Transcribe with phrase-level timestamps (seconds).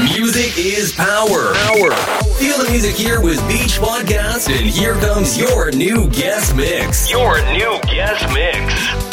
[0.00, 1.52] Music is power.
[1.54, 1.92] Power.
[2.38, 7.10] Feel the music here with Beach Podcast, and here comes your new guest mix.
[7.10, 9.12] Your new guest mix.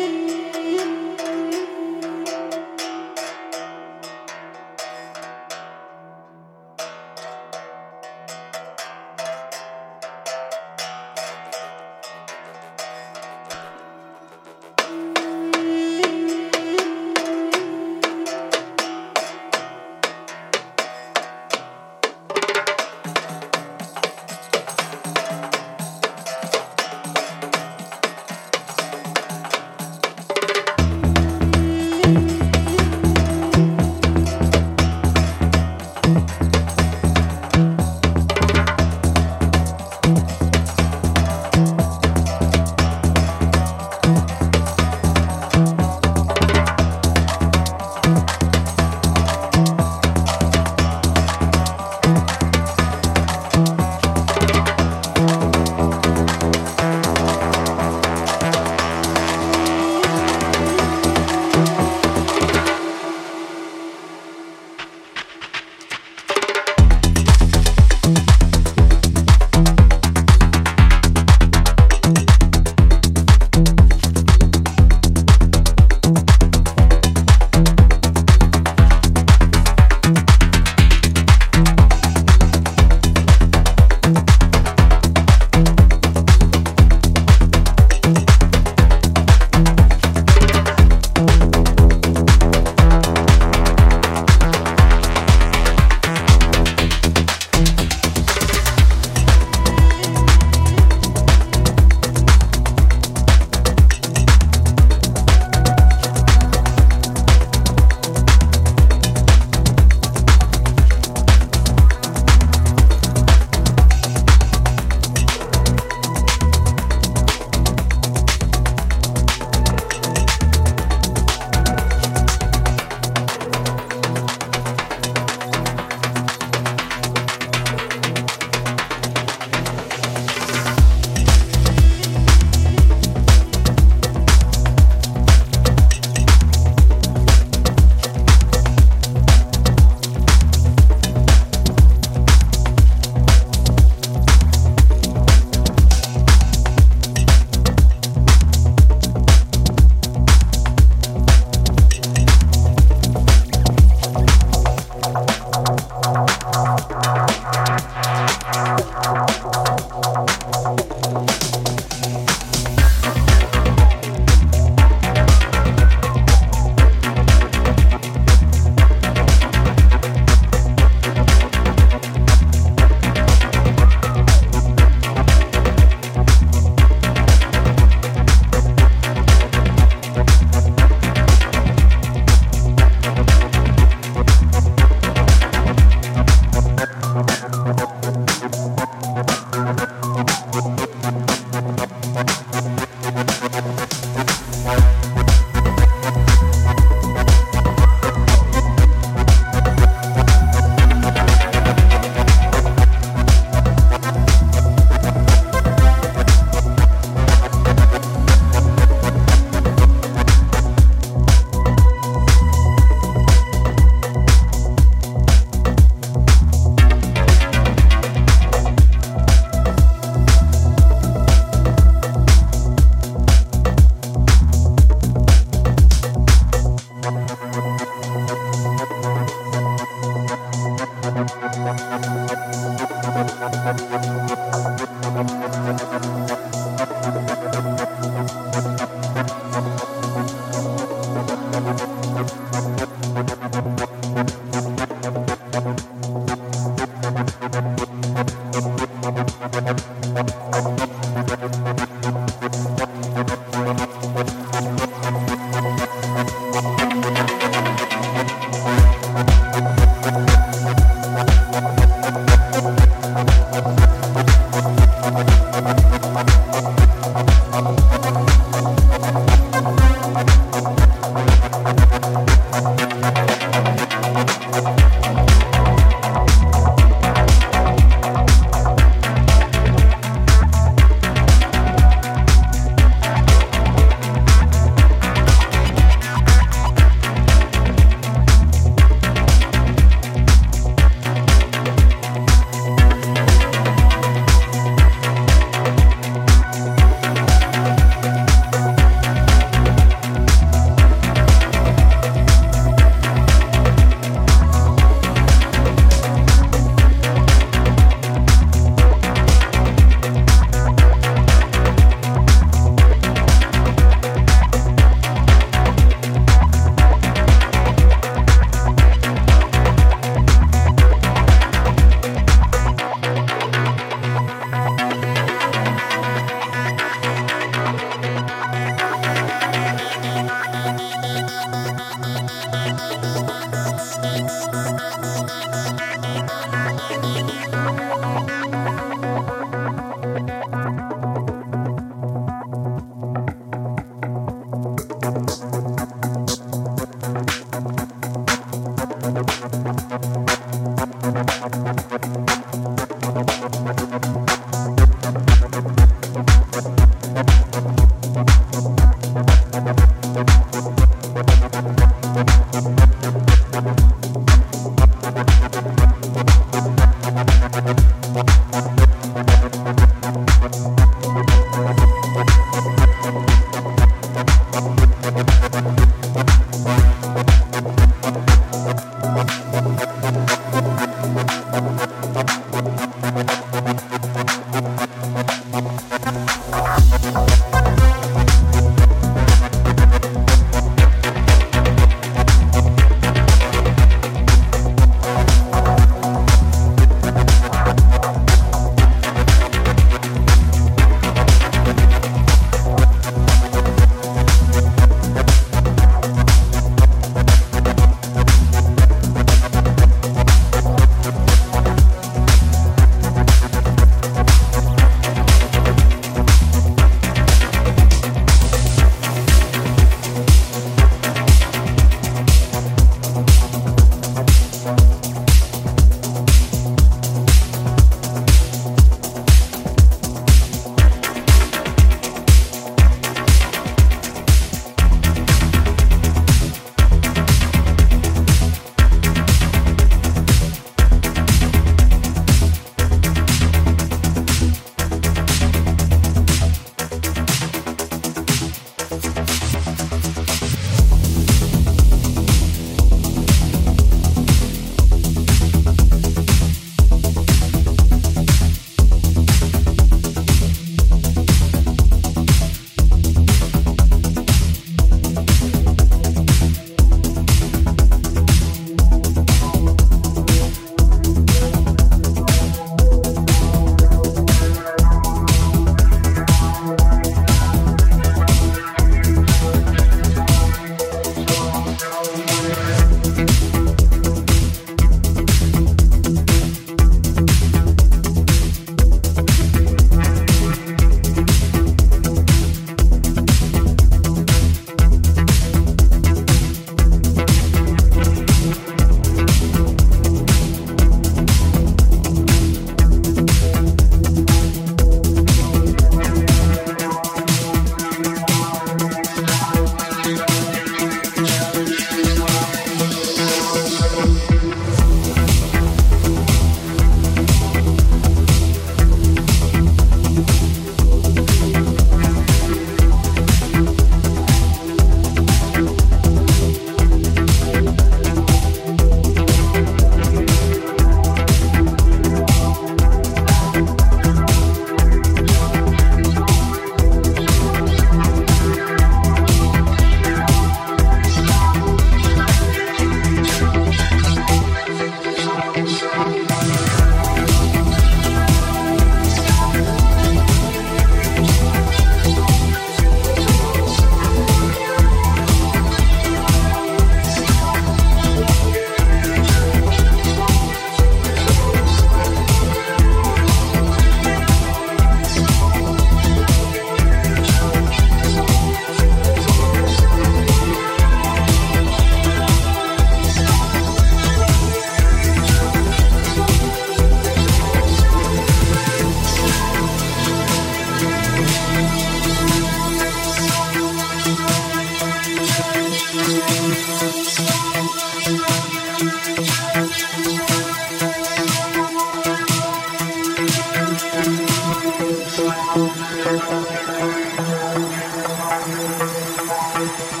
[598.61, 600.00] Música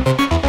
[0.00, 0.39] I do.